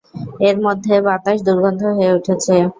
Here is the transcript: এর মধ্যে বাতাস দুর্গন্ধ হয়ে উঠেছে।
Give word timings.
এর 0.47 0.57
মধ্যে 0.65 0.93
বাতাস 1.07 1.37
দুর্গন্ধ 1.47 1.81
হয়ে 1.97 2.15
উঠেছে। 2.17 2.55